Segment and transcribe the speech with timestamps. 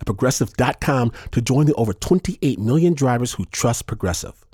[0.00, 4.44] at progressive.com to join the over 28 million drivers who trust Progressive.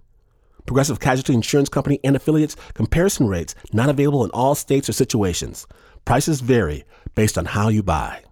[0.66, 5.66] Progressive Casualty Insurance Company and affiliates comparison rates not available in all states or situations.
[6.04, 6.84] Prices vary
[7.14, 8.22] based on how you buy.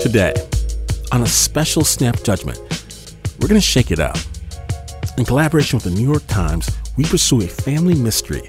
[0.00, 0.34] Today,
[1.12, 2.58] on a special Snap Judgment,
[3.40, 4.16] we're going to shake it up.
[5.20, 8.40] In collaboration with the New York Times, we pursue a family mystery,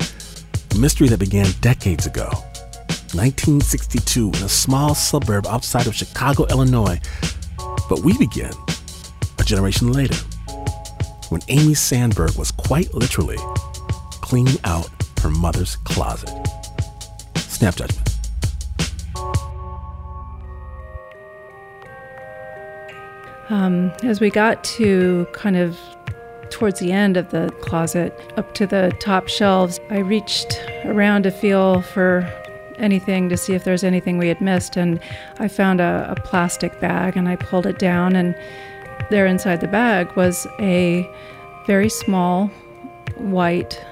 [0.74, 2.30] a mystery that began decades ago.
[3.12, 6.98] 1962 in a small suburb outside of Chicago, Illinois.
[7.90, 8.54] But we begin
[9.38, 10.16] a generation later
[11.28, 13.36] when Amy Sandberg was quite literally
[14.22, 14.88] cleaning out
[15.22, 16.30] her mother's closet.
[17.36, 18.08] Snap Judgment.
[23.50, 25.78] Um, as we got to kind of
[26.62, 31.32] towards the end of the closet, up to the top shelves, I reached around to
[31.32, 32.32] feel for
[32.78, 35.00] anything to see if there's anything we had missed, and
[35.40, 38.36] I found a, a plastic bag and I pulled it down, and
[39.10, 41.10] there inside the bag was a
[41.66, 42.46] very small
[43.18, 43.84] white,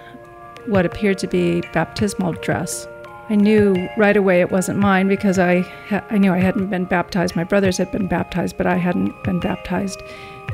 [0.67, 2.88] what appeared to be baptismal dress.
[3.30, 6.86] I knew right away it wasn't mine because I, ha- I knew I hadn't been
[6.86, 7.36] baptized.
[7.36, 10.00] My brothers had been baptized, but I hadn't been baptized.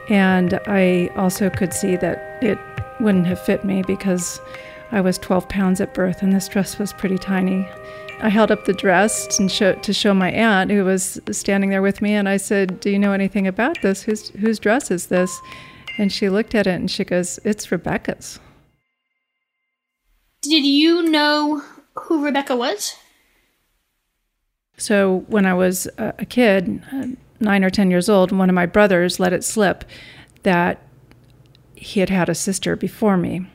[0.10, 2.60] And I also could see that it
[3.00, 4.40] wouldn't have fit me because
[4.92, 7.68] I was 12 pounds at birth and this dress was pretty tiny.
[8.22, 11.82] I held up the dress and show, to show my aunt who was standing there
[11.82, 14.04] with me, and I said, Do you know anything about this?
[14.04, 15.38] Whose, whose dress is this?
[15.98, 18.40] And she looked at it and she goes, It's Rebecca's.
[20.42, 21.62] Did you know
[21.96, 22.96] who Rebecca was?
[24.78, 26.84] So when I was a kid,
[27.40, 29.86] nine or 10 years old, one of my brothers let it slip
[30.44, 30.82] that
[31.76, 33.46] he had had a sister before me.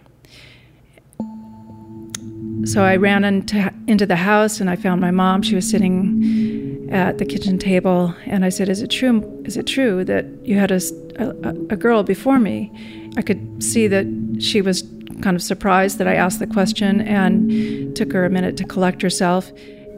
[2.64, 5.42] So I ran into, into the house and I found my mom.
[5.42, 9.42] She was sitting at the kitchen table, and I said, "Is it true?
[9.44, 10.80] Is it true that you had a,
[11.18, 12.70] a, a girl before me?"
[13.16, 14.06] I could see that
[14.40, 14.82] she was
[15.22, 19.00] kind of surprised that I asked the question, and took her a minute to collect
[19.00, 19.50] herself.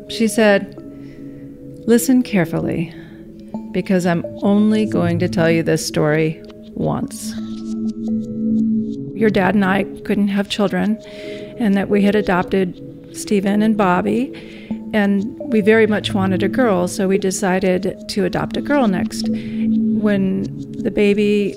[0.08, 0.76] She said,
[1.86, 2.94] "Listen carefully,
[3.72, 6.42] because I'm only going to tell you this story
[6.74, 7.34] once."
[9.14, 10.98] Your dad and I couldn't have children
[11.58, 12.76] and that we had adopted
[13.12, 14.32] Stephen and Bobby,
[14.92, 19.28] and we very much wanted a girl, so we decided to adopt a girl next.
[19.28, 21.56] When the baby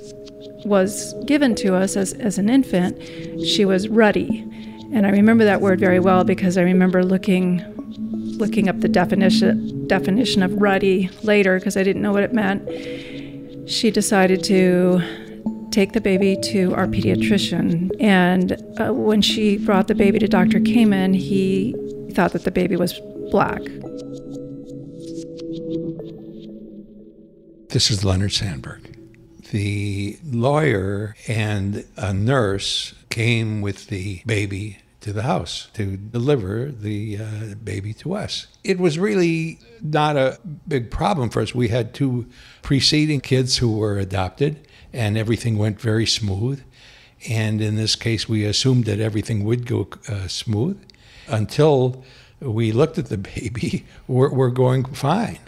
[0.66, 3.02] was given to us as, as an infant,
[3.46, 4.46] she was ruddy.
[4.94, 7.64] And I remember that word very well because I remember looking
[8.38, 13.70] looking up the definition definition of ruddy later because I didn't know what it meant.
[13.70, 15.02] She decided to
[15.72, 17.92] take the baby to our pediatrician.
[18.00, 20.60] And uh, when she brought the baby to Dr.
[20.60, 21.76] Kamen, he
[22.14, 22.94] thought that the baby was
[23.30, 23.62] black.
[27.70, 28.98] This is Leonard Sandberg.
[29.52, 37.20] The lawyer and a nurse came with the baby to the house to deliver the
[37.20, 38.48] uh, baby to us.
[38.64, 41.54] It was really not a big problem for us.
[41.54, 42.26] We had two
[42.64, 46.64] preceding kids who were adopted, and everything went very smooth.
[47.30, 50.84] And in this case, we assumed that everything would go uh, smooth
[51.28, 52.04] until
[52.40, 53.86] we looked at the baby.
[54.08, 55.40] We're, we're going fine.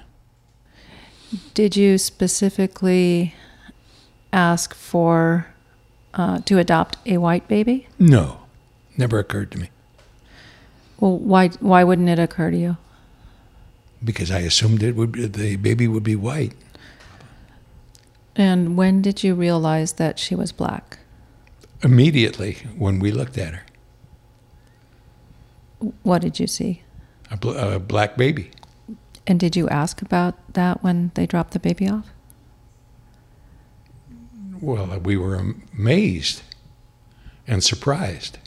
[1.55, 3.33] Did you specifically
[4.31, 5.47] ask for
[6.13, 7.87] uh, to adopt a white baby?
[7.97, 8.41] No,
[8.97, 9.69] never occurred to me.
[10.99, 12.77] Well, why why wouldn't it occur to you?
[14.03, 16.53] Because I assumed it would be, the baby would be white.
[18.35, 20.99] And when did you realize that she was black?
[21.81, 23.63] Immediately when we looked at her.
[26.03, 26.83] What did you see?
[27.31, 28.51] A, bl- a black baby.
[29.25, 32.07] And did you ask about that when they dropped the baby off?
[34.61, 36.41] Well, we were amazed
[37.47, 38.37] and surprised.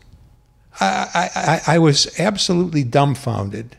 [0.79, 3.77] I, I, I was absolutely dumbfounded.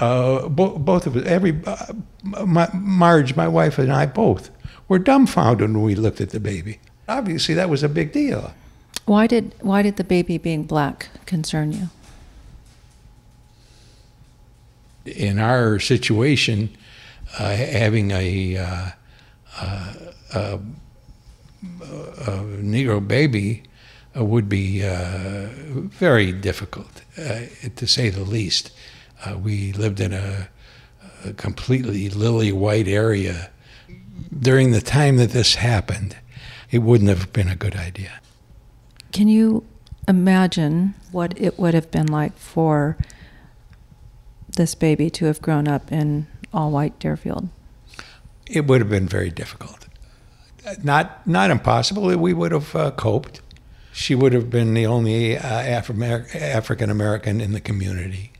[0.00, 4.50] Uh, bo- both of us, every, uh, my, Marge, my wife, and I both
[4.88, 6.78] were dumbfounded when we looked at the baby.
[7.08, 8.52] Obviously, that was a big deal.
[9.06, 11.88] Why did why did the baby being black concern you?
[15.04, 16.70] In our situation,
[17.38, 18.90] uh, having a, uh,
[19.60, 19.94] uh,
[20.34, 20.60] a,
[21.62, 22.30] a
[22.62, 23.64] Negro baby
[24.24, 25.48] would be uh,
[25.88, 27.40] very difficult, uh,
[27.76, 28.70] to say the least.
[29.42, 30.48] we lived in a,
[31.24, 33.50] a completely lily white area.
[34.38, 36.16] During the time that this happened,
[36.70, 38.20] it wouldn't have been a good idea.
[39.12, 39.64] Can you
[40.06, 42.96] imagine what it would have been like for
[44.56, 47.48] this baby to have grown up in all white Deerfield?
[48.46, 49.88] It would have been very difficult.
[50.82, 52.02] Not not impossible.
[52.16, 53.40] We would have uh, coped.
[53.92, 58.32] She would have been the only uh, African American in the community.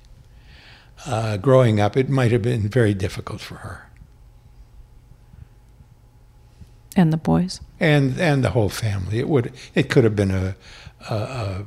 [1.06, 3.90] Uh, growing up, it might have been very difficult for her.
[6.96, 7.60] And the boys.
[7.78, 9.18] And and the whole family.
[9.18, 9.52] It would.
[9.74, 10.56] It could have been a
[11.08, 11.64] a,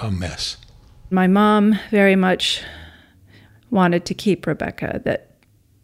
[0.00, 0.56] a mess.
[1.10, 2.62] My mom very much
[3.70, 5.00] wanted to keep Rebecca.
[5.04, 5.30] That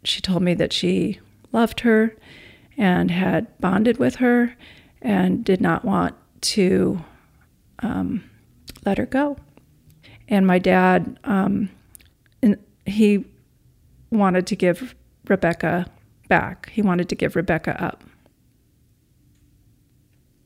[0.03, 1.19] she told me that she
[1.51, 2.15] loved her
[2.77, 4.55] and had bonded with her
[5.01, 7.03] and did not want to
[7.81, 8.23] um,
[8.85, 9.37] let her go.
[10.27, 11.69] And my dad, um,
[12.85, 13.25] he
[14.11, 14.95] wanted to give
[15.27, 15.85] Rebecca
[16.27, 16.69] back.
[16.71, 18.03] He wanted to give Rebecca up.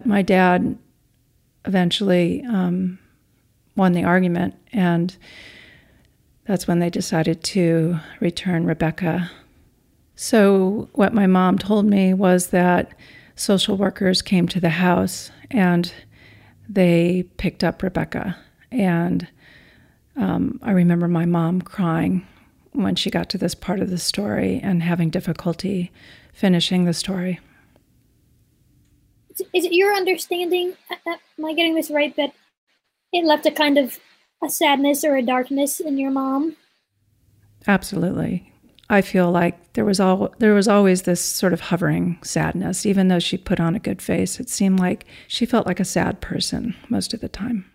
[0.05, 0.77] My dad
[1.65, 2.99] eventually um,
[3.75, 5.15] won the argument, and
[6.45, 9.31] that's when they decided to return Rebecca.
[10.15, 12.93] So, what my mom told me was that
[13.35, 15.91] social workers came to the house and
[16.67, 18.37] they picked up Rebecca.
[18.71, 19.27] And
[20.15, 22.27] um, I remember my mom crying
[22.71, 25.91] when she got to this part of the story and having difficulty
[26.33, 27.39] finishing the story.
[29.53, 30.75] Is it your understanding,
[31.07, 32.33] am I getting this right, that
[33.11, 33.99] it left a kind of
[34.43, 36.55] a sadness or a darkness in your mom?
[37.67, 38.52] Absolutely.
[38.93, 43.07] I feel like there was all there was always this sort of hovering sadness, even
[43.07, 44.39] though she put on a good face.
[44.39, 47.65] It seemed like she felt like a sad person most of the time.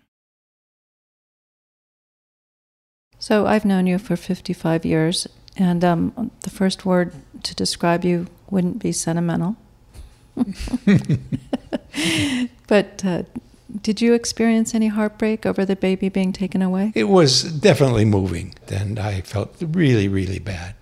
[3.19, 5.27] So I've known you for 55 years,
[5.57, 7.11] and um, the first word
[7.43, 9.57] to describe you wouldn't be sentimental.
[12.67, 13.23] but uh,
[13.81, 16.93] did you experience any heartbreak over the baby being taken away?
[16.95, 20.75] It was definitely moving, and I felt really, really bad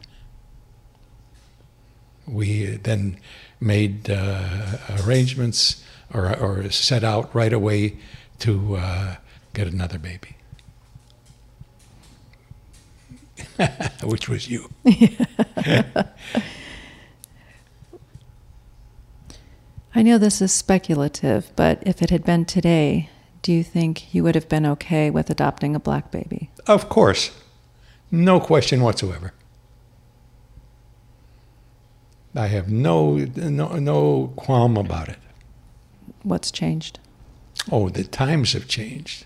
[2.27, 3.17] we then
[3.59, 5.83] made uh, arrangements
[6.13, 7.97] or, or set out right away
[8.39, 9.15] to uh,
[9.53, 10.35] get another baby.
[14.03, 14.69] Which was you.
[19.95, 23.09] I know this is speculative, but if it had been today,
[23.41, 26.51] do you think you would have been okay with adopting a black baby?
[26.67, 27.31] Of course.
[28.11, 29.33] No question whatsoever.
[32.35, 35.17] I have no no no qualm about it.
[36.23, 36.99] What's changed?
[37.71, 39.25] Oh, the times have changed.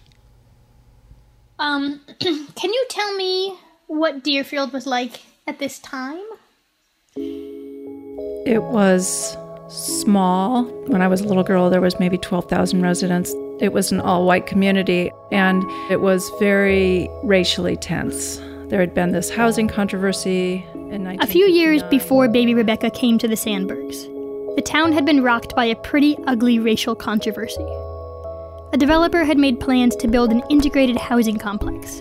[1.59, 3.57] Um, can you tell me
[3.87, 6.23] what Deerfield was like at this time?
[7.15, 9.37] It was
[9.69, 10.63] small.
[10.87, 13.33] When I was a little girl, there was maybe 12,000 residents.
[13.59, 18.41] It was an all-white community, and it was very racially tense.
[18.71, 20.65] There had been this housing controversy
[21.19, 24.05] a few years before baby Rebecca came to the Sandbergs,
[24.55, 27.67] the town had been rocked by a pretty ugly racial controversy.
[28.71, 31.99] A developer had made plans to build an integrated housing complex,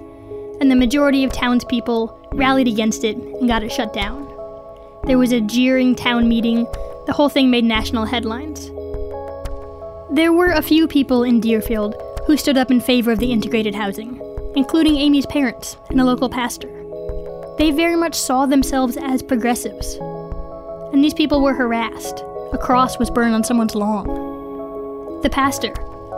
[0.61, 4.29] and the majority of townspeople rallied against it and got it shut down.
[5.07, 6.69] There was a jeering town meeting,
[7.07, 8.69] the whole thing made national headlines.
[10.13, 11.97] There were a few people in Deerfield
[12.29, 14.21] who stood up in favor of the integrated housing,
[14.57, 16.81] including Amy's parents and a local pastor
[17.61, 19.97] they very much saw themselves as progressives.
[20.95, 22.25] And these people were harassed.
[22.55, 24.07] A cross was burned on someone's lawn.
[25.21, 25.75] The pastor,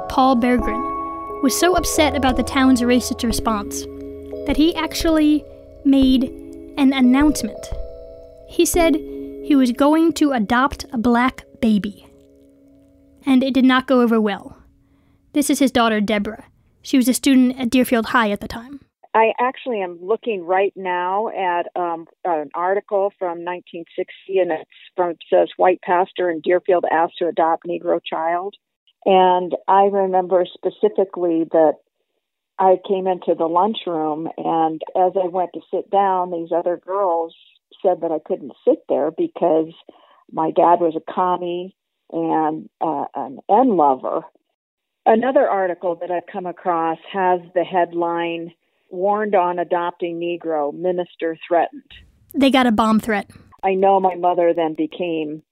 [0.08, 3.82] Paul Berggren, was so upset about the town's racist response
[4.46, 5.44] that he actually
[5.84, 6.30] made
[6.78, 7.72] an announcement.
[8.48, 12.06] He said he was going to adopt a black baby.
[13.26, 14.58] And it did not go over well.
[15.32, 16.44] This is his daughter, Deborah.
[16.82, 18.80] She was a student at Deerfield High at the time.
[19.14, 25.10] I actually am looking right now at um, an article from 1960, and it's from
[25.10, 28.54] it says white pastor in Deerfield asked to adopt Negro child,
[29.04, 31.74] and I remember specifically that
[32.58, 37.34] I came into the lunchroom, and as I went to sit down, these other girls
[37.82, 39.72] said that I couldn't sit there because
[40.30, 41.74] my dad was a commie
[42.10, 44.22] and uh, an N lover.
[45.04, 48.52] Another article that I've come across has the headline
[48.90, 51.90] Warned on Adopting Negro, Minister Threatened.
[52.34, 53.28] They got a bomb threat.
[53.64, 55.42] I know my mother then became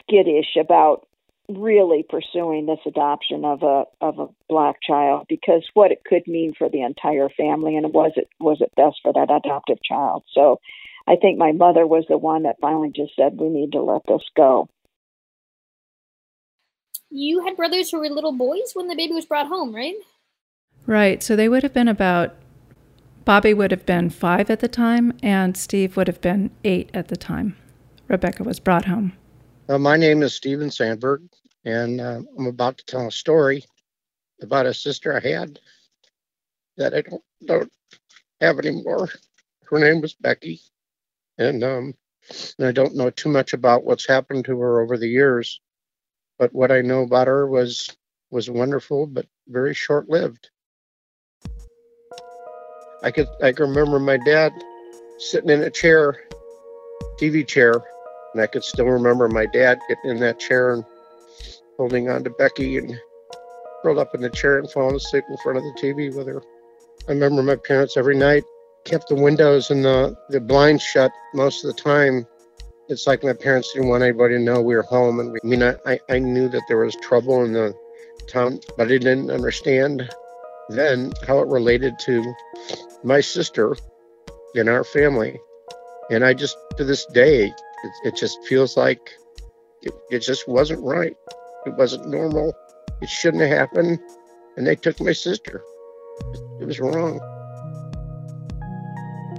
[0.00, 1.06] skittish about
[1.48, 6.54] really pursuing this adoption of a of a black child because what it could mean
[6.56, 10.24] for the entire family and was it was it best for that adoptive child.
[10.32, 10.58] So
[11.06, 14.02] I think my mother was the one that finally just said we need to let
[14.08, 14.68] this go.
[17.16, 19.94] You had brothers who were little boys when the baby was brought home, right?
[20.84, 21.22] Right.
[21.22, 22.34] So they would have been about
[23.24, 27.06] Bobby would have been 5 at the time and Steve would have been 8 at
[27.06, 27.56] the time.
[28.08, 29.12] Rebecca was brought home.
[29.68, 31.22] Uh, my name is Steven Sandberg,
[31.64, 33.64] and uh, I'm about to tell a story
[34.42, 35.60] about a sister I had
[36.76, 37.72] that I don't don't
[38.40, 39.08] have anymore.
[39.70, 40.60] Her name was Becky,
[41.38, 41.94] and um,
[42.58, 45.60] and I don't know too much about what's happened to her over the years,
[46.38, 47.88] but what I know about her was
[48.30, 50.50] was wonderful, but very short lived.
[53.02, 54.52] I could I can remember my dad
[55.18, 56.16] sitting in a chair,
[57.20, 57.74] TV chair,
[58.32, 60.84] and I could still remember my dad getting in that chair and
[61.76, 62.98] holding on to Becky and
[63.82, 66.42] curled up in the chair and falling asleep in front of the TV with her.
[67.08, 68.44] I remember my parents every night
[68.84, 72.26] kept the windows and the, the blinds shut most of the time.
[72.88, 75.20] It's like my parents didn't want anybody to know we were home.
[75.20, 77.74] And we, I mean, I, I knew that there was trouble in the
[78.28, 80.08] town, but I didn't understand
[80.68, 82.34] then how it related to
[83.02, 83.76] my sister
[84.54, 85.38] and our family.
[86.10, 89.12] And I just, to this day, it, it just feels like
[89.82, 91.16] it, it just wasn't right.
[91.66, 92.52] It wasn't normal.
[93.00, 93.98] It shouldn't have happened.
[94.56, 95.62] And they took my sister.
[96.60, 97.16] It was wrong.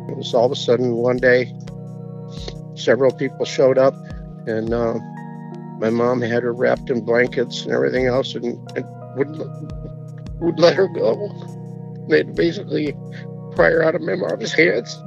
[0.10, 1.54] It was all of a sudden one day,
[2.75, 3.96] several people showed up,
[4.48, 5.00] and uh,
[5.79, 8.46] my mom had her wrapped in blankets and everything else, and,
[8.77, 9.38] and would
[10.39, 11.32] would let her go.
[12.10, 12.94] They'd basically
[13.55, 15.01] pry her out of my mom's hands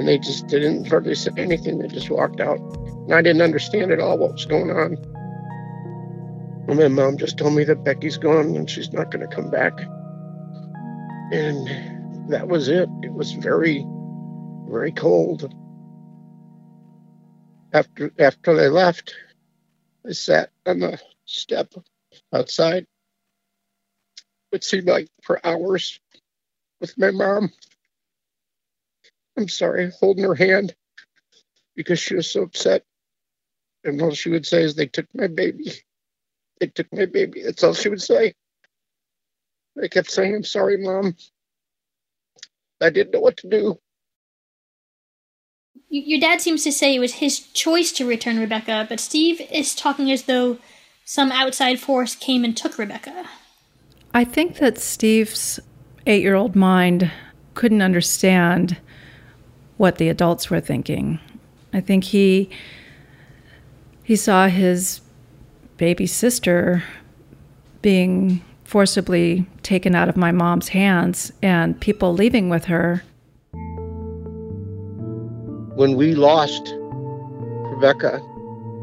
[0.00, 1.78] and they just didn't hardly say anything.
[1.78, 2.58] They just walked out.
[2.58, 4.96] And I didn't understand at all what was going on.
[6.68, 9.50] And my mom just told me that Becky's gone and she's not going to come
[9.50, 9.78] back.
[11.32, 12.88] And that was it.
[13.02, 13.84] It was very,
[14.70, 15.54] very cold.
[17.72, 19.14] After after they left,
[20.06, 21.72] I sat on the step
[22.34, 22.86] outside.
[24.52, 26.00] It seemed like for hours
[26.80, 27.52] with my mom.
[29.38, 30.74] I'm sorry, holding her hand
[31.76, 32.84] because she was so upset.
[33.84, 35.72] And all she would say is, They took my baby.
[36.60, 37.42] They took my baby.
[37.44, 38.34] That's all she would say.
[39.82, 41.16] I kept saying, I'm sorry, Mom.
[42.80, 43.78] I didn't know what to do.
[45.88, 49.74] Your dad seems to say it was his choice to return Rebecca, but Steve is
[49.74, 50.58] talking as though
[51.04, 53.26] some outside force came and took Rebecca.
[54.14, 55.58] I think that Steve's
[56.06, 57.10] eight year old mind
[57.54, 58.78] couldn't understand
[59.76, 61.18] what the adults were thinking.
[61.72, 62.50] I think he
[64.04, 65.00] he saw his
[65.76, 66.84] baby sister
[67.82, 73.02] being forcibly taken out of my mom's hands and people leaving with her.
[75.80, 78.20] When we lost Rebecca,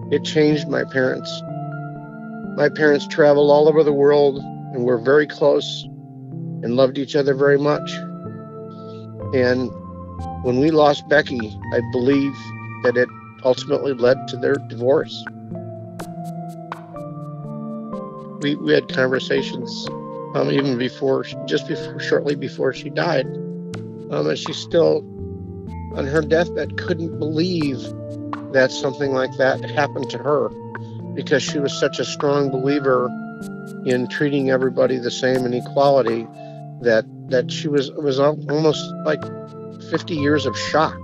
[0.09, 1.29] it changed my parents.
[2.55, 4.39] My parents traveled all over the world
[4.73, 7.87] and were very close and loved each other very much.
[9.35, 9.69] And
[10.43, 12.33] when we lost Becky, I believe
[12.81, 13.09] that it
[13.43, 15.23] ultimately led to their divorce.
[18.41, 19.87] We, we had conversations
[20.33, 23.27] um, even before, just before, shortly before she died.
[23.27, 25.03] Um, and she still,
[25.95, 27.81] on her deathbed, couldn't believe
[28.53, 30.49] that something like that happened to her
[31.13, 33.07] because she was such a strong believer
[33.85, 36.27] in treating everybody the same and equality
[36.81, 39.21] that that she was was almost like
[39.89, 40.99] 50 years of shock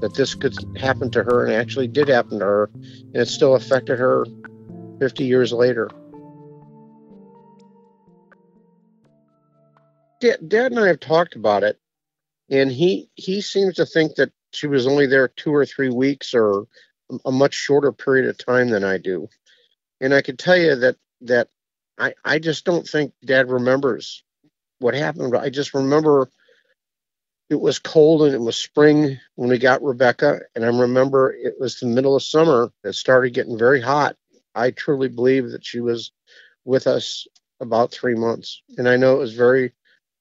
[0.00, 3.54] that this could happen to her and actually did happen to her and it still
[3.54, 4.24] affected her
[5.00, 5.88] 50 years later.
[10.20, 11.78] Dad, dad and i have talked about it
[12.50, 16.34] and he he seems to think that she was only there two or three weeks
[16.34, 16.64] or
[17.24, 19.28] a much shorter period of time than i do
[20.00, 21.48] and i can tell you that that
[21.98, 24.24] i i just don't think dad remembers
[24.80, 26.28] what happened i just remember
[27.48, 30.40] it was cold and it was spring when we got Rebecca.
[30.54, 32.70] And I remember it was the middle of summer.
[32.84, 34.16] It started getting very hot.
[34.54, 36.12] I truly believe that she was
[36.64, 37.26] with us
[37.60, 38.62] about three months.
[38.76, 39.72] And I know it was very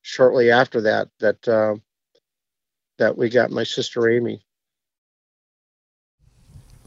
[0.01, 1.75] shortly after that that uh,
[2.97, 4.41] that we got my sister Amy.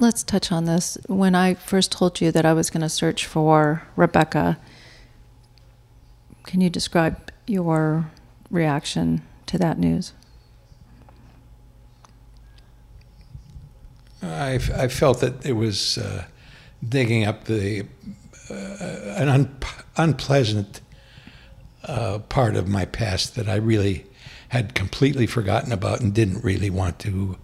[0.00, 0.98] let's touch on this.
[1.06, 4.58] When I first told you that I was going to search for Rebecca,
[6.44, 8.10] can you describe your
[8.50, 10.14] reaction to that news?
[14.22, 16.24] I, I felt that it was uh,
[16.86, 17.86] digging up the
[18.50, 19.56] uh, an un,
[19.96, 20.80] unpleasant
[21.84, 24.06] uh, part of my past that I really
[24.50, 27.36] had completely forgotten about and didn't really want to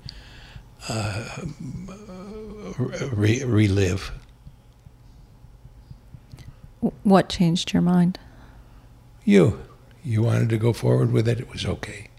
[0.89, 1.25] uh,
[3.13, 4.11] re- relive.
[7.05, 8.19] What changed your mind?
[9.25, 9.61] You.
[10.05, 11.39] You wanted to go forward with it.
[11.39, 12.11] It was okay.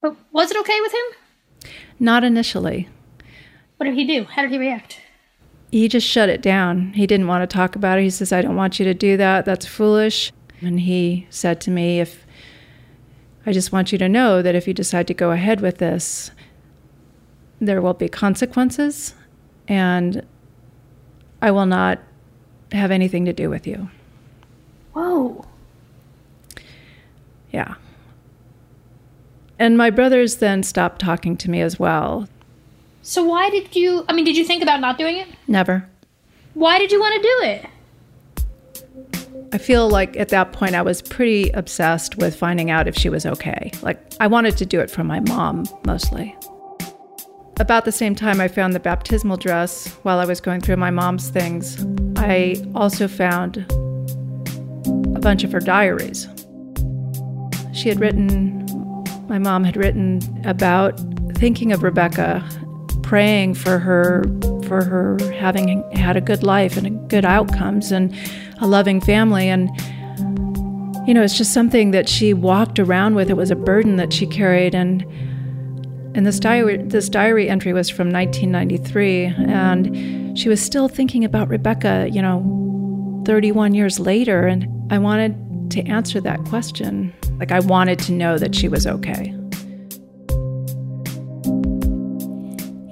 [0.00, 1.70] But was it okay with him?
[1.98, 2.88] Not initially.
[3.76, 4.24] What did he do?
[4.24, 5.00] How did he react?
[5.70, 6.94] He just shut it down.
[6.94, 8.02] He didn't want to talk about it.
[8.02, 9.44] He says, I don't want you to do that.
[9.44, 10.32] That's foolish.
[10.62, 12.23] And he said to me, If
[13.46, 16.30] I just want you to know that if you decide to go ahead with this,
[17.60, 19.14] there will be consequences,
[19.68, 20.26] and
[21.42, 22.00] I will not
[22.72, 23.90] have anything to do with you.
[24.92, 25.44] Whoa.
[27.52, 27.74] Yeah.
[29.58, 32.28] And my brothers then stopped talking to me as well.
[33.02, 34.04] So why did you?
[34.08, 35.28] I mean, did you think about not doing it?
[35.46, 35.88] Never.
[36.54, 37.66] Why did you want to do it?
[39.54, 43.08] I feel like at that point I was pretty obsessed with finding out if she
[43.08, 43.70] was okay.
[43.82, 46.36] Like, I wanted to do it for my mom mostly.
[47.60, 50.90] About the same time I found the baptismal dress while I was going through my
[50.90, 53.58] mom's things, I also found
[55.14, 56.26] a bunch of her diaries.
[57.72, 58.66] She had written,
[59.28, 61.00] my mom had written about
[61.34, 62.44] thinking of Rebecca,
[63.04, 64.24] praying for her
[64.64, 68.12] for her having had a good life and good outcomes and
[68.64, 69.68] a loving family and
[71.06, 74.12] you know it's just something that she walked around with it was a burden that
[74.12, 75.04] she carried and
[76.14, 81.48] and this diary, this diary entry was from 1993, and she was still thinking about
[81.48, 84.46] Rebecca, you know, 31 years later.
[84.46, 85.34] And I wanted
[85.72, 87.12] to answer that question.
[87.38, 89.34] Like, I wanted to know that she was okay.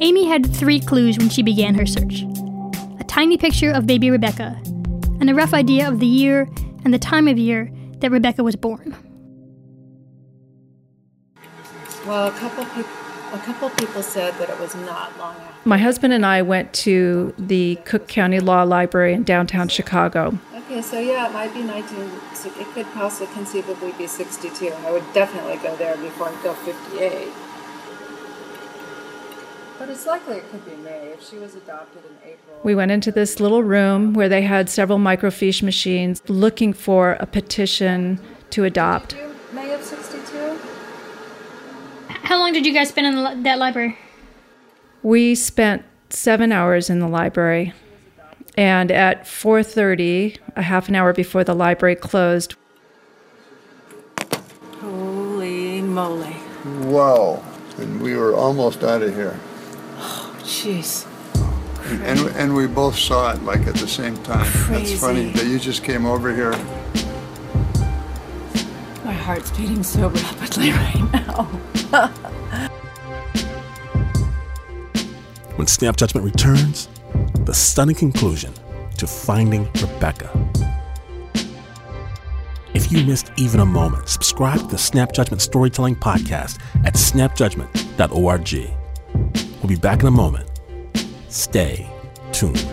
[0.00, 2.24] Amy had three clues when she began her search
[2.98, 4.60] a tiny picture of baby Rebecca,
[5.22, 6.50] and a rough idea of the year
[6.84, 8.92] and the time of year that Rebecca was born.
[12.04, 12.90] Well, a couple people
[13.32, 15.68] a couple people said that it was not long after.
[15.68, 20.36] My husband and I went to the Cook County Law Library in downtown Chicago.
[20.54, 22.10] Okay, so yeah, it might be 19,
[22.58, 24.66] it could possibly conceivably be 62.
[24.66, 27.28] I would definitely go there before I go 58.
[29.82, 32.60] But it's likely it could be May if she was adopted in April.
[32.62, 37.26] We went into this little room where they had several microfiche machines looking for a
[37.26, 39.16] petition to adopt.
[39.52, 40.56] May of 62?
[42.10, 43.98] How long did you guys spend in the, that library?
[45.02, 47.72] We spent seven hours in the library,
[48.56, 52.54] and at 4:30, a half an hour before the library closed.
[54.78, 56.36] Holy moly!
[56.82, 57.42] Wow!
[57.78, 59.40] And we were almost out of here.
[60.42, 61.06] Jeez.
[61.84, 64.46] And, and we both saw it like at the same time.
[64.46, 64.90] Crazy.
[64.94, 66.52] That's funny that you just came over here.
[69.04, 71.44] My heart's beating so rapidly right now.
[75.56, 76.88] when Snap Judgment returns,
[77.44, 78.52] the stunning conclusion
[78.96, 80.30] to finding Rebecca.
[82.74, 88.81] If you missed even a moment, subscribe to the Snap Judgment Storytelling Podcast at snapjudgment.org.
[89.62, 90.50] We'll be back in a moment.
[91.28, 91.88] Stay
[92.32, 92.66] tuned.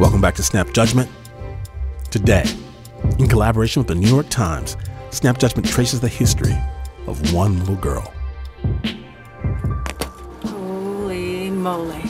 [0.00, 1.10] Welcome back to Snap Judgment.
[2.10, 2.44] Today,
[3.18, 4.78] in collaboration with the New York Times,
[5.10, 6.56] Snap Judgment traces the history
[7.06, 8.10] of one little girl.
[10.46, 12.02] Holy moly.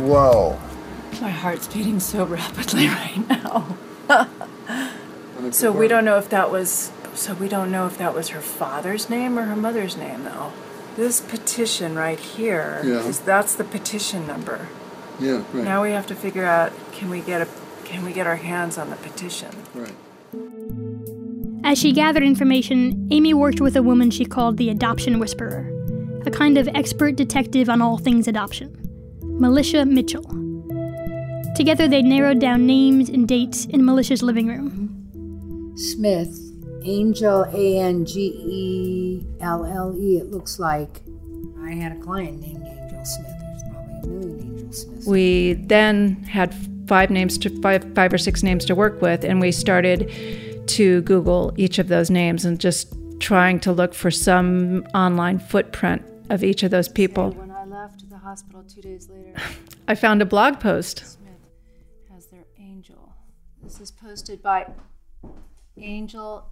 [0.00, 0.58] Wow.
[1.20, 3.76] My heart's beating so rapidly right now.
[5.50, 8.40] so we don't know if that was so we don't know if that was her
[8.40, 10.52] father's name or her mother's name though.
[10.96, 13.00] This petition right here Yeah.
[13.06, 14.68] is that's the petition number.
[15.18, 15.64] Yeah, right.
[15.64, 17.48] Now we have to figure out can we get a
[17.84, 19.50] can we get our hands on the petition?
[19.74, 19.94] right.
[21.64, 25.68] As she gathered information, Amy worked with a woman she called the Adoption Whisperer,
[26.24, 28.76] a kind of expert detective on all things adoption,
[29.22, 30.45] Militia Mitchell.
[31.56, 35.74] Together, they narrowed down names and dates in Militia's living room.
[35.74, 36.38] Smith,
[36.84, 41.00] Angel, A N G E L L E, it looks like.
[41.64, 43.34] I had a client named Angel Smith.
[43.40, 45.06] There's probably a million Angel Smiths.
[45.06, 46.54] We then had
[46.86, 50.12] five names to five five or six names to work with, and we started
[50.68, 56.02] to Google each of those names and just trying to look for some online footprint
[56.28, 57.30] of each of those people.
[57.30, 59.40] When I left the hospital two days later,
[59.88, 61.15] I found a blog post.
[63.66, 64.64] This is posted by
[65.76, 66.44] Angel,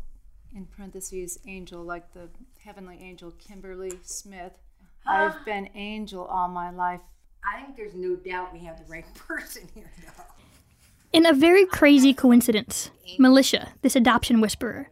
[0.53, 4.51] in parentheses, Angel, like the heavenly angel, Kimberly Smith.
[5.07, 5.43] I've ah.
[5.45, 6.99] been Angel all my life.
[7.45, 10.25] I think there's no doubt we have the right person here, though.
[11.13, 14.91] In a very crazy coincidence, Militia, this adoption whisperer,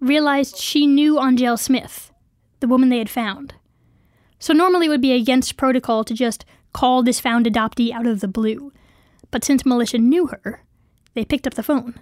[0.00, 2.10] realized she knew Angel Smith,
[2.58, 3.54] the woman they had found.
[4.40, 8.18] So normally it would be against protocol to just call this found adoptee out of
[8.18, 8.72] the blue.
[9.30, 10.64] But since Militia knew her,
[11.14, 11.94] they picked up the phone.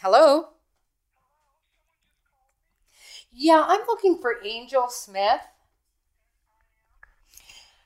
[0.00, 0.48] Hello?
[3.32, 5.40] Yeah, I'm looking for Angel Smith.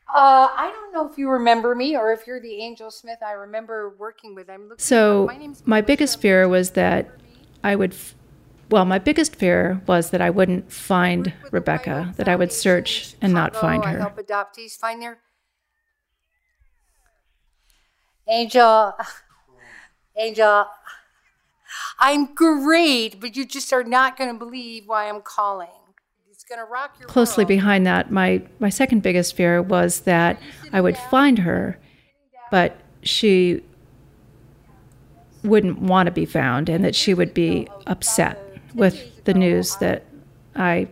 [0.08, 3.32] Uh, I don't know if you remember me or if you're the Angel Smith I
[3.32, 4.48] remember working with.
[4.48, 7.10] I'm looking So my name's my biggest fear was that
[7.62, 8.14] I would, f-
[8.70, 13.32] well, my biggest fear was that I wouldn't find Rebecca, that I would search and
[13.32, 13.98] not find I her.
[14.00, 15.18] help adoptees find their
[18.28, 18.92] Angel.
[20.18, 20.66] Angel.
[22.00, 25.68] I'm great, but you just are not going to believe why I'm calling.
[26.30, 27.48] It's going to rock your Closely world.
[27.48, 30.40] behind that, my my second biggest fear was that
[30.72, 31.78] I would find her,
[32.50, 33.62] but she
[35.44, 38.42] wouldn't want to be found, and that she would be upset
[38.76, 40.04] with the news that
[40.54, 40.88] I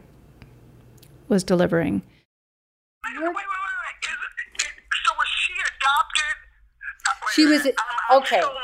[1.28, 2.02] was delivering.
[3.04, 3.44] Wait, wait, wait, wait.
[4.02, 4.64] Is
[5.06, 6.36] so was she adopted?
[7.06, 7.74] Uh, She was minute.
[7.78, 8.40] a- I'm, I'm okay.
[8.40, 8.58] so right.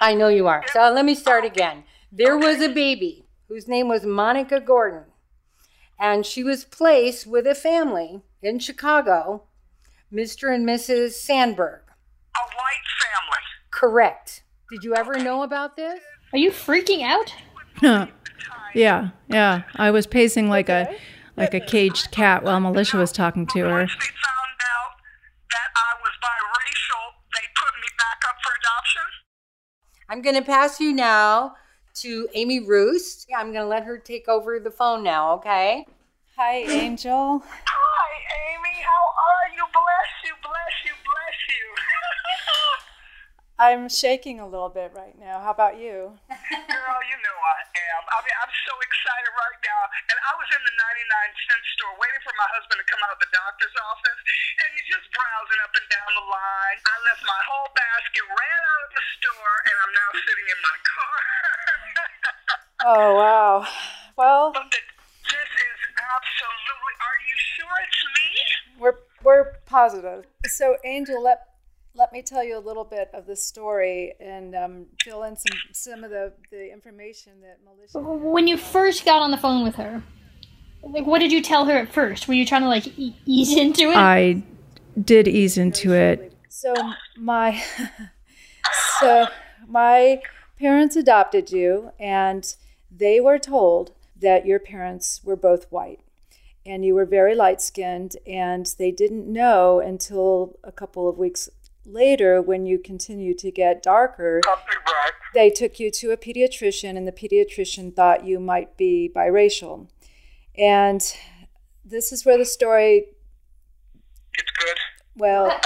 [0.00, 0.64] I know you are.
[0.72, 1.84] So let me start again.
[2.12, 5.04] There was a baby whose name was Monica Gordon,
[5.98, 9.42] and she was placed with a family in Chicago,
[10.12, 10.54] Mr.
[10.54, 11.12] and Mrs.
[11.12, 11.80] Sandberg.
[12.36, 13.42] A white family.
[13.70, 14.42] Correct.
[14.70, 15.98] Did you ever know about this?
[16.32, 17.34] Are you freaking out?
[18.74, 19.62] yeah, yeah.
[19.76, 20.94] I was pacing like a
[21.36, 23.78] like a caged cat while Militia was talking to her.
[23.78, 24.92] Once they found out
[25.50, 29.02] that I was biracial, they put me back up for adoption.
[30.08, 31.54] I'm going to pass you now
[32.02, 33.26] to Amy Roost.
[33.36, 35.86] I'm going to let her take over the phone now, okay?
[36.36, 37.42] Hi, Angel.
[37.44, 38.10] Hi,
[38.50, 38.82] Amy.
[38.82, 39.64] How are you?
[39.72, 41.64] Bless you, bless you, bless you.
[43.58, 45.42] I'm shaking a little bit right now.
[45.42, 46.14] How about you?
[46.30, 48.02] Girl, you know I am.
[48.06, 49.82] I mean, I'm so excited right now.
[50.14, 53.18] And I was in the 99 cent store waiting for my husband to come out
[53.18, 54.20] of the doctor's office,
[54.62, 56.78] and he's just browsing up and down the line.
[56.86, 60.60] I left my whole basket, ran out of the store, and I'm now sitting in
[60.62, 61.18] my car.
[62.86, 63.66] Oh, wow.
[64.14, 66.94] Well, the, this is absolutely.
[67.02, 68.28] Are you sure it's me?
[68.78, 70.26] we're we're positive.
[70.46, 71.57] So, Angel, let
[71.98, 75.58] let me tell you a little bit of the story and um, fill in some
[75.72, 77.98] some of the the information that Melissa.
[78.00, 80.02] When you first got on the phone with her,
[80.82, 82.28] like, what did you tell her at first?
[82.28, 83.96] Were you trying to like e- ease into it?
[83.96, 84.42] I
[85.02, 86.32] did ease into it.
[86.48, 86.72] So
[87.16, 87.60] my
[89.00, 89.26] so
[89.66, 90.22] my
[90.58, 92.54] parents adopted you, and
[92.90, 96.00] they were told that your parents were both white,
[96.64, 101.48] and you were very light skinned, and they didn't know until a couple of weeks
[101.88, 104.40] later when you continued to get darker
[105.34, 109.88] they took you to a pediatrician and the pediatrician thought you might be biracial.
[110.56, 111.02] And
[111.84, 113.06] this is where the story
[114.34, 114.76] It's good.
[115.16, 115.58] well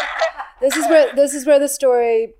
[0.60, 2.34] this is where this is where the story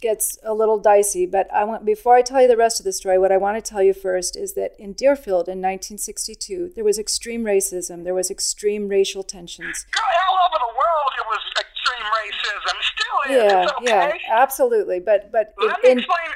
[0.00, 2.92] gets a little dicey but i want before i tell you the rest of the
[2.92, 6.82] story what i want to tell you first is that in deerfield in 1962 there
[6.84, 11.42] was extreme racism there was extreme racial tensions Girl, all over the world, it was
[11.62, 12.74] extreme racism.
[12.82, 13.36] Still is.
[13.36, 13.84] yeah it's okay.
[13.86, 16.26] yeah absolutely but but Let me in, in, explain.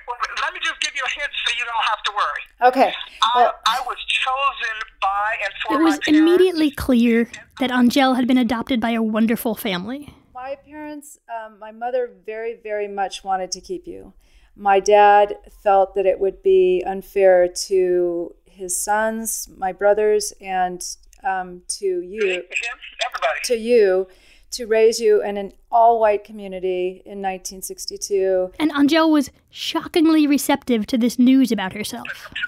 [0.42, 2.68] Let me just give you a hint so you don't have to worry.
[2.70, 2.92] okay
[3.35, 6.09] well, I, I was chosen by and for it was parents.
[6.09, 10.14] immediately clear that Angel had been adopted by a wonderful family.
[10.35, 14.12] My parents, um, my mother very, very much wanted to keep you.
[14.57, 20.81] My dad felt that it would be unfair to his sons, my brothers, and
[21.24, 22.42] um, to you, Him,
[23.05, 23.40] everybody.
[23.44, 24.07] to you,
[24.52, 28.52] to raise you in an all-white community in 1962.
[28.58, 32.06] And Angel was shockingly receptive to this news about herself.
[32.06, 32.34] To.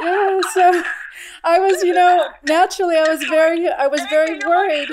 [0.00, 0.82] Yeah, so
[1.44, 4.88] I was, you know, naturally, I was very, I was very worried.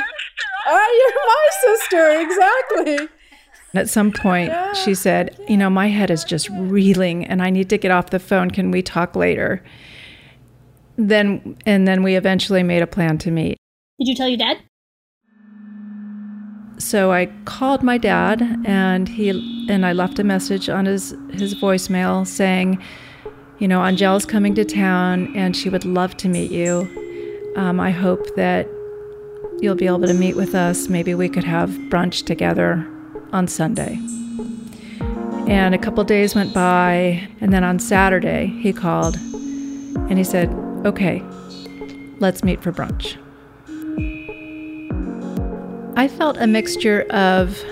[0.68, 3.10] Ah, you're my sister, exactly.
[3.74, 7.68] At some point, she said, You know, my head is just reeling and I need
[7.70, 8.52] to get off the phone.
[8.52, 9.64] Can we talk later?
[11.10, 13.58] then and then we eventually made a plan to meet.
[14.00, 14.58] Did you tell your dad?
[16.82, 19.30] So I called my dad and he
[19.70, 22.82] and I left a message on his his voicemail saying,
[23.60, 26.90] you know, Angela's coming to town and she would love to meet you.
[27.56, 28.68] Um, I hope that
[29.60, 30.88] you'll be able to meet with us.
[30.88, 32.88] Maybe we could have brunch together
[33.32, 34.00] on Sunday.
[35.48, 39.18] And a couple days went by, and then on Saturday, he called
[40.10, 40.50] and he said,
[40.84, 41.22] Okay,
[42.20, 43.21] let's meet for brunch.
[45.96, 47.64] I felt a mixture of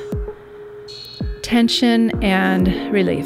[1.42, 3.26] tension and relief.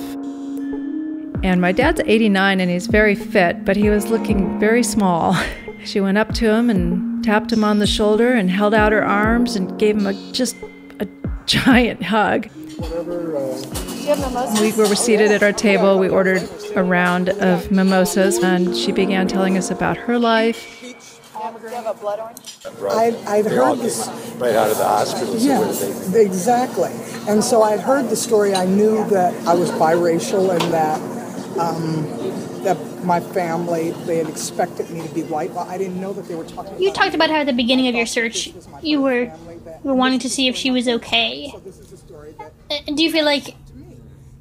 [1.43, 5.35] And my dad's 89 and he's very fit, but he was looking very small.
[5.85, 9.03] She went up to him and tapped him on the shoulder and held out her
[9.03, 10.55] arms and gave him a just
[11.01, 11.07] a
[11.45, 12.47] giant hug.
[14.61, 15.99] We were seated at our table.
[15.99, 20.82] We ordered a round of mimosas, and she began telling us about her life.
[21.43, 25.37] I'd, I'd heard this right out of the hospital.
[25.37, 26.91] so Yeah, they- exactly.
[27.27, 28.55] And so I'd heard the story.
[28.55, 30.99] I knew that I was biracial and that
[31.59, 35.51] um, that my family they had expected me to be white.
[35.51, 36.81] Well, I didn't know that they were talking.
[36.81, 39.31] You about talked about how at the beginning of your search you were, you
[39.83, 41.53] were wanting to see if she was okay.
[42.39, 43.55] Uh, Do you feel like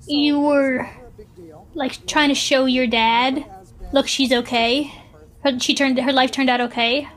[0.06, 0.88] you were
[1.74, 3.44] like trying to show your dad,
[3.92, 4.92] look, she's okay.
[5.44, 7.08] Her, she turned her life turned out okay.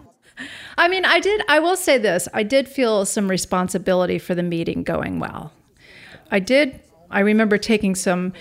[0.77, 4.43] I mean, I did, I will say this I did feel some responsibility for the
[4.43, 5.53] meeting going well.
[6.31, 8.33] I did, I remember taking some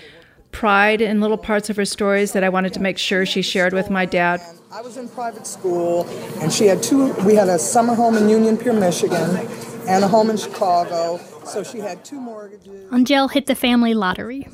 [0.51, 3.73] pride in little parts of her stories that I wanted to make sure she shared
[3.73, 4.41] with my dad.
[4.71, 6.07] I was in private school,
[6.41, 7.13] and she had two.
[7.25, 9.37] We had a summer home in Union Pier, Michigan,
[9.87, 11.19] and a home in Chicago.
[11.45, 12.91] So she had two mortgages.
[12.91, 14.47] Angel hit the family lottery.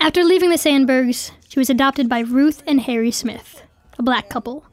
[0.00, 3.62] After leaving the Sandbergs, she was adopted by Ruth and Harry Smith,
[3.98, 4.64] a black couple.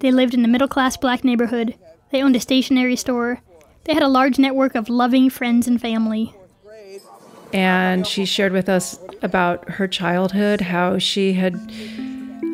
[0.00, 1.74] They lived in a middle class black neighborhood.
[2.10, 3.40] They owned a stationery store.
[3.84, 6.34] They had a large network of loving friends and family.
[7.52, 11.54] And she shared with us about her childhood, how she had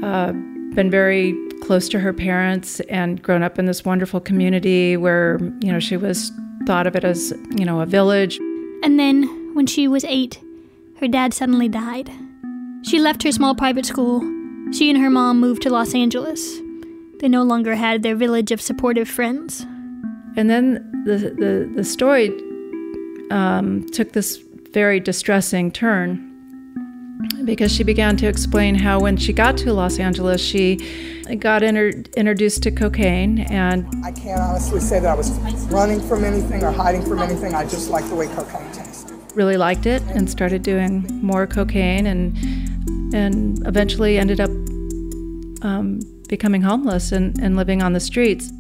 [0.03, 0.33] uh,
[0.75, 5.73] been very close to her parents and grown up in this wonderful community where, you
[5.73, 6.31] know, she was
[6.67, 8.39] thought of it as, you know, a village.
[8.83, 10.41] And then, when she was eight,
[11.01, 12.11] her dad suddenly died.
[12.83, 14.21] She left her small private school.
[14.73, 16.61] She and her mom moved to Los Angeles.
[17.19, 19.67] They no longer had their village of supportive friends.
[20.37, 22.29] And then the the, the story
[23.31, 26.27] um, took this very distressing turn
[27.45, 30.77] because she began to explain how when she got to Los Angeles, she
[31.39, 35.31] got inter- introduced to cocaine and I can't honestly say that I was
[35.69, 37.55] running from anything or hiding from anything.
[37.55, 39.17] I just liked the way cocaine tasted.
[39.35, 42.80] really liked it and started doing more cocaine and
[43.13, 44.51] and eventually ended up
[45.63, 48.51] um, becoming homeless and, and living on the streets.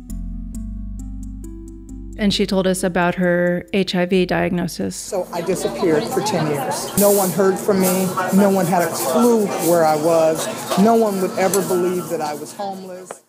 [2.18, 4.94] And she told us about her HIV diagnosis.
[4.94, 6.98] So I disappeared for 10 years.
[6.98, 8.04] No one heard from me.
[8.34, 10.46] No one had a clue where I was.
[10.78, 13.22] No one would ever believe that I was homeless.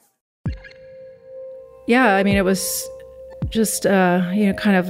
[1.88, 2.86] Yeah, I mean, it was
[3.50, 4.88] just, uh, you know, kind of,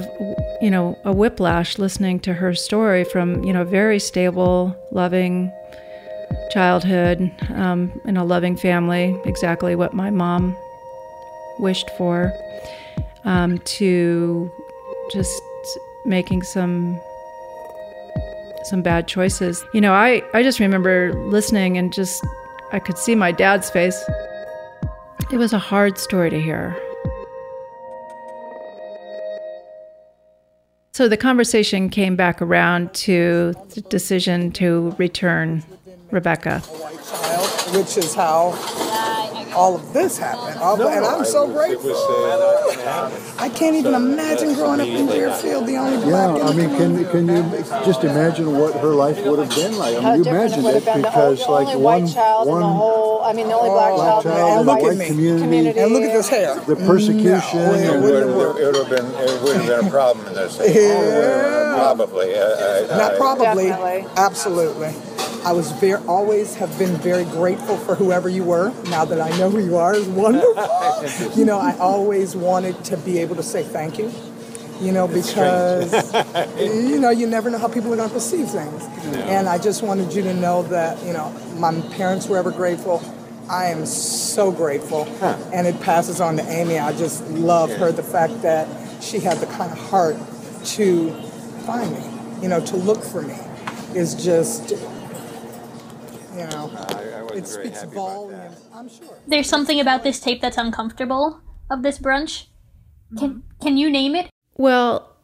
[0.60, 5.52] you know, a whiplash listening to her story from, you know, very stable, loving
[6.52, 10.56] childhood um, in a loving family, exactly what my mom
[11.58, 12.32] wished for,
[13.24, 14.50] um, to
[15.12, 15.42] just
[16.04, 17.00] making some
[18.64, 19.64] some bad choices.
[19.74, 22.24] You know, I, I just remember listening and just
[22.72, 24.00] I could see my dad's face.
[25.32, 26.76] It was a hard story to hear.
[30.92, 35.64] So the conversation came back around to the decision to return
[36.12, 36.60] Rebecca.
[37.74, 38.52] Which is how
[39.56, 40.58] all of this happened.
[40.60, 41.94] All- and I'm so grateful.
[41.94, 46.52] Uh, I can't even uh, imagine growing up in Deerfield, the only black Yeah, I
[46.54, 49.96] mean, can can you just imagine what her life would have been like?
[49.96, 51.02] I How mean, you different it imagine it have been.
[51.02, 53.54] The because only, like only one white child in one the whole, I mean, the
[53.54, 55.80] only black black child in the child whole in the white white community, community.
[55.80, 56.54] And look at this hair.
[56.60, 59.86] the persecution, mm, No, it and wouldn't It would, have been it would have been
[59.86, 60.58] a problem in this.
[60.82, 61.72] Yeah.
[61.72, 62.34] Probably.
[62.36, 63.66] I, I, Not probably.
[63.68, 64.06] Definitely.
[64.16, 64.94] Absolutely.
[65.44, 68.72] I was very, always have been very grateful for whoever you were.
[68.84, 70.54] Now that I know who you are is wonderful.
[71.36, 74.12] you know, I always wanted to be able to say thank you.
[74.80, 75.92] You know, because
[76.58, 78.82] you know you never know how people are going to perceive things.
[79.28, 83.02] And I just wanted you to know that you know my parents were ever grateful.
[83.48, 85.06] I am so grateful,
[85.52, 86.78] and it passes on to Amy.
[86.78, 87.92] I just love her.
[87.92, 88.66] The fact that
[89.02, 90.16] she had the kind of heart
[90.64, 91.10] to
[91.66, 93.36] find me, you know, to look for me,
[93.94, 94.72] is just,
[96.42, 96.70] you know.
[96.74, 98.56] I, I it speaks volumes.
[98.74, 99.18] I'm sure.
[99.26, 102.46] There's something about this tape that's uncomfortable of this brunch.
[103.18, 103.62] Can mm-hmm.
[103.62, 104.30] can you name it?
[104.56, 105.16] Well,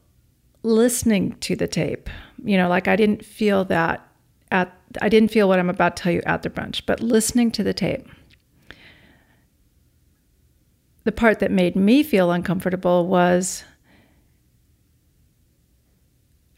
[0.62, 2.10] listening to the tape,
[2.44, 4.06] you know, like I didn't feel that
[4.50, 7.50] at I didn't feel what I'm about to tell you at the brunch, but listening
[7.52, 8.06] to the tape.
[11.04, 13.64] The part that made me feel uncomfortable was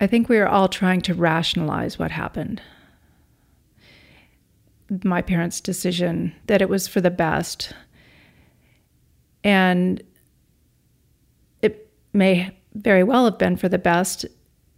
[0.00, 2.62] I think we are all trying to rationalize what happened.
[5.04, 7.72] My parents' decision that it was for the best.
[9.44, 10.02] And
[11.62, 14.26] it may very well have been for the best.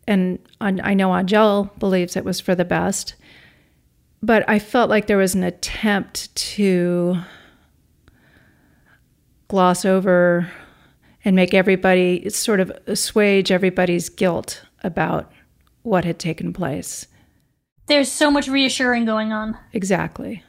[0.06, 3.14] And I know Angel believes it was for the best.
[4.22, 7.18] But I felt like there was an attempt to
[9.48, 10.50] gloss over
[11.24, 15.32] and make everybody sort of assuage everybody's guilt about
[15.82, 17.06] what had taken place.
[17.86, 19.58] There's so much reassuring going on.
[19.72, 20.42] Exactly.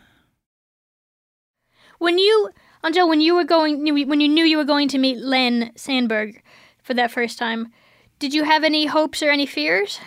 [1.98, 2.50] When you,
[2.86, 6.42] Angel, when you were going, when you knew you were going to meet Len Sandberg
[6.84, 7.72] for that first time,
[8.20, 10.00] did you have any hopes or any fears?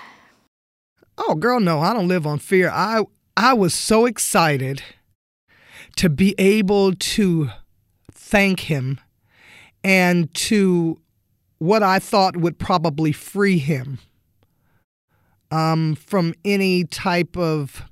[1.19, 2.71] Oh, girl, no, I don't live on fear.
[2.71, 3.05] I
[3.37, 4.83] I was so excited
[5.97, 7.51] to be able to
[8.13, 9.01] thank him
[9.85, 10.99] and to
[11.59, 13.99] what I thought would probably free him
[15.51, 17.83] um, from any type of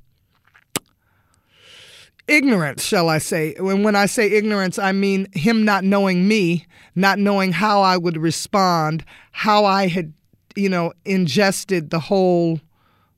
[2.27, 3.55] ignorance, shall I say.
[3.59, 7.97] When, when I say ignorance, I mean him not knowing me, not knowing how I
[7.97, 10.13] would respond, how I had,
[10.57, 12.61] you know, ingested the whole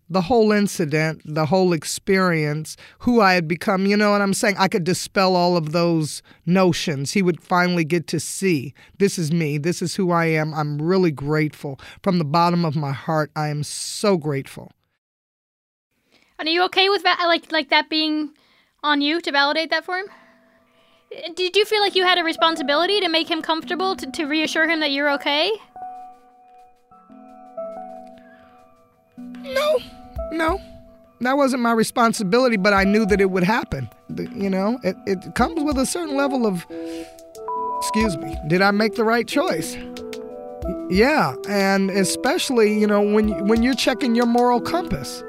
[0.09, 4.57] the whole incident, the whole experience, who I had become, you know what I'm saying?
[4.59, 7.13] I could dispel all of those notions.
[7.13, 10.55] He would finally get to see this is me, this is who I am.
[10.55, 11.81] I'm really grateful.
[12.03, 14.71] From the bottom of my heart, I am so grateful.
[16.39, 18.31] And are you okay with that like like that being
[18.83, 20.07] on you to validate that for him?
[21.11, 24.27] Uh, Did you feel like you had a responsibility to make him comfortable, to, to
[24.27, 25.51] reassure him that you're okay?
[29.55, 29.79] No,
[30.33, 30.61] no.
[31.21, 33.89] That wasn't my responsibility, but I knew that it would happen.
[34.09, 36.67] You know, it, it comes with a certain level of,
[37.79, 39.77] excuse me, did I make the right choice?
[40.91, 45.23] Yeah, and especially, you know, when, when you're checking your moral compass.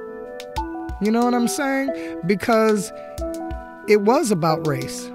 [1.01, 2.19] You know what I'm saying?
[2.25, 2.91] Because
[3.87, 5.05] it was about race.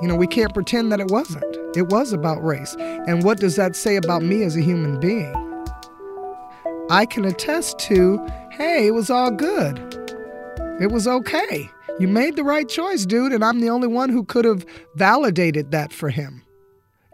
[0.00, 1.44] You know, we can't pretend that it wasn't.
[1.76, 2.74] It was about race.
[2.78, 5.47] And what does that say about me as a human being?
[6.90, 8.18] I can attest to
[8.58, 9.78] hey, it was all good.
[10.80, 11.70] It was okay.
[12.00, 15.70] You made the right choice, dude, and I'm the only one who could have validated
[15.70, 16.42] that for him.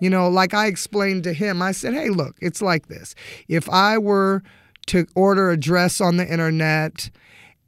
[0.01, 3.15] You know, like I explained to him, I said, hey, look, it's like this.
[3.49, 4.43] If I were
[4.87, 7.11] to order a dress on the internet,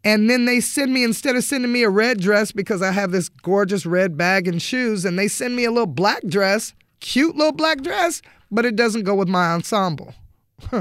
[0.05, 3.11] and then they send me, instead of sending me a red dress because I have
[3.13, 7.37] this gorgeous red bag and shoes, and they send me a little black dress, cute
[7.37, 10.15] little black dress, but it doesn't go with my ensemble.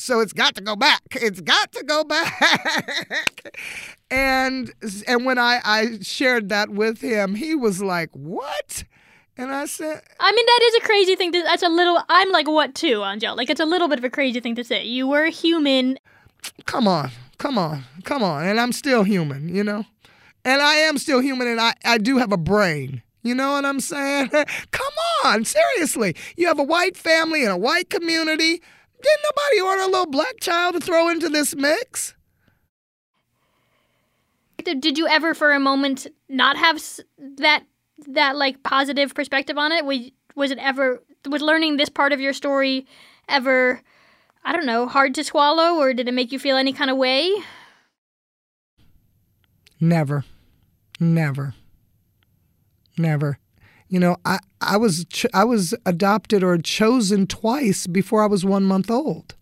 [0.00, 1.02] So it's got to go back.
[1.12, 3.58] It's got to go back.
[4.10, 4.72] and
[5.06, 8.84] and when I, I shared that with him, he was like, What?
[9.36, 11.32] And I said, I mean, that is a crazy thing.
[11.32, 11.98] To, that's a little.
[12.08, 13.34] I'm like, what too, Angel?
[13.34, 14.84] Like, it's a little bit of a crazy thing to say.
[14.84, 15.98] You were human.
[16.66, 18.44] Come on, come on, come on.
[18.44, 19.86] And I'm still human, you know?
[20.44, 23.02] And I am still human, and I, I do have a brain.
[23.22, 24.28] You know what I'm saying?
[24.70, 26.16] come on, seriously.
[26.36, 28.62] You have a white family and a white community.
[29.02, 32.14] Didn't nobody order a little black child to throw into this mix?
[34.62, 36.82] Did you ever, for a moment, not have
[37.38, 37.64] that
[38.08, 39.84] that like positive perspective on it?
[39.84, 42.86] Was was it ever was learning this part of your story
[43.28, 43.80] ever?
[44.44, 46.96] I don't know, hard to swallow, or did it make you feel any kind of
[46.96, 47.30] way?
[49.80, 50.24] Never,
[50.98, 51.54] never,
[52.96, 53.38] never.
[53.90, 58.44] You know, I, I was ch- I was adopted or chosen twice before I was
[58.44, 59.34] one month old.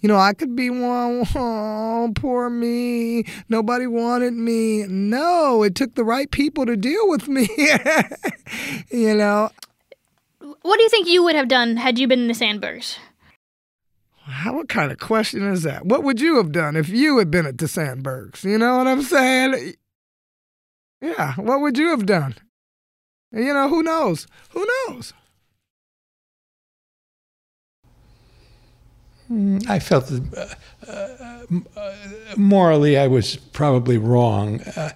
[0.00, 3.24] You know, I could be one, oh, poor me.
[3.48, 4.84] Nobody wanted me.
[4.86, 7.48] No, it took the right people to deal with me.
[8.90, 9.50] you know.
[10.40, 12.98] What do you think you would have done had you been in the Sandbergs?
[14.24, 15.86] How, what kind of question is that?
[15.86, 18.44] What would you have done if you had been at the Sandbergs?
[18.44, 19.74] You know what I'm saying?
[21.00, 22.34] Yeah, what would you have done?
[23.32, 24.26] You know, who knows?
[24.50, 25.12] Who knows?
[29.28, 30.56] Hmm, I felt that
[30.86, 31.46] uh,
[31.76, 31.94] uh,
[32.36, 34.60] morally I was probably wrong.
[34.62, 34.90] Uh,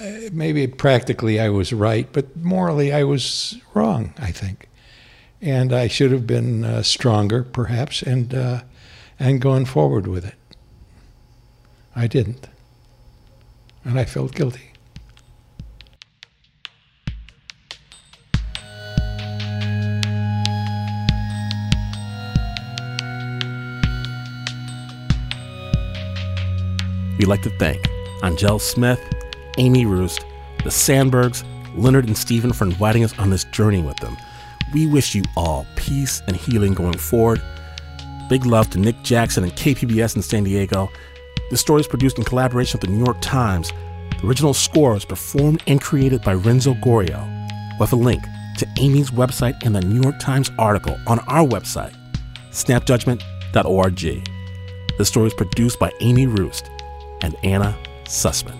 [0.00, 4.68] uh, maybe practically I was right, but morally I was wrong, I think.
[5.42, 8.62] And I should have been uh, stronger, perhaps, and, uh,
[9.20, 10.34] and gone forward with it.
[11.94, 12.48] I didn't.
[13.84, 14.73] And I felt guilty.
[27.18, 27.88] We'd like to thank
[28.22, 29.00] Angel Smith,
[29.58, 30.24] Amy Roost,
[30.62, 31.44] the Sandbergs,
[31.76, 34.16] Leonard and Stephen for inviting us on this journey with them.
[34.72, 37.42] We wish you all peace and healing going forward.
[38.28, 40.90] Big love to Nick Jackson and KPBS in San Diego.
[41.50, 43.70] This story is produced in collaboration with the New York Times.
[44.20, 47.22] The original score was performed and created by Renzo Gorio.
[47.72, 48.24] we have a link
[48.58, 51.94] to Amy's website and the New York Times article on our website,
[52.50, 54.24] snapjudgment.org.
[54.96, 56.70] The story is produced by Amy Roost
[57.24, 58.52] and Anna Sussman.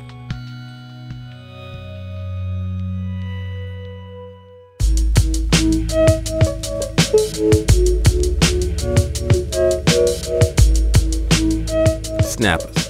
[12.23, 12.89] Snappers,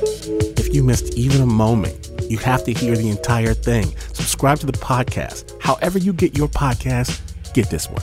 [0.58, 3.86] if you missed even a moment, you have to hear the entire thing.
[4.12, 5.60] Subscribe to the podcast.
[5.60, 7.20] However, you get your podcast,
[7.52, 8.02] get this one.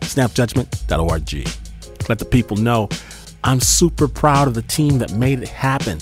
[0.00, 2.08] Snapjudgment.org.
[2.08, 2.88] Let the people know
[3.44, 5.98] I'm super proud of the team that made it happen.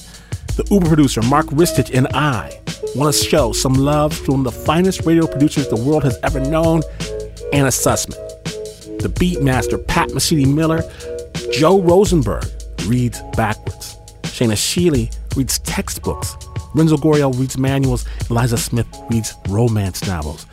[0.61, 2.61] The Uber producer, Mark Ristich, and I
[2.95, 6.19] want to show some love to one of the finest radio producers the world has
[6.23, 6.83] ever known,
[7.55, 8.15] Anna Sussman.
[9.01, 10.83] The beatmaster Pat Mesiti Miller,
[11.51, 12.45] Joe Rosenberg
[12.85, 13.97] reads backwards.
[14.25, 16.37] Shaina Shealy reads textbooks.
[16.75, 18.05] Renzo Gorio reads manuals.
[18.29, 20.45] Eliza Smith reads romance novels.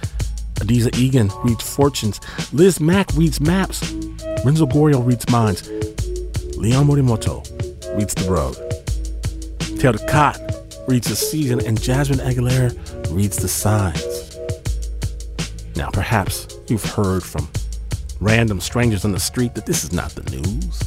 [0.54, 2.22] Adizah Eghan reads fortunes.
[2.54, 3.92] Liz Mack reads maps.
[4.46, 5.70] Renzo Gorio reads minds.
[6.56, 7.44] Leon Morimoto
[7.98, 8.77] reads the road.
[9.78, 10.40] Taylor Cott
[10.88, 12.76] reads the season, and Jasmine Aguilera
[13.16, 14.36] reads the signs.
[15.76, 17.48] Now, perhaps you've heard from
[18.20, 20.82] random strangers on the street that this is not the news.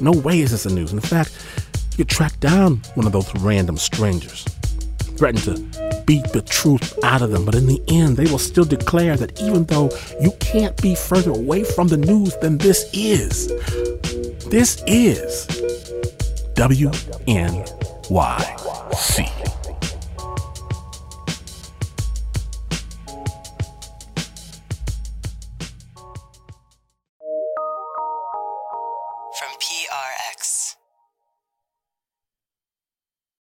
[0.00, 0.92] No way is this the news.
[0.92, 1.30] In fact,
[1.92, 4.44] you could track down one of those random strangers,
[5.16, 8.64] threaten to beat the truth out of them, but in the end, they will still
[8.64, 9.90] declare that even though
[10.20, 13.46] you can't be further away from the news than this is,
[14.48, 15.46] this is
[16.54, 17.97] WNYC.
[18.08, 19.57] From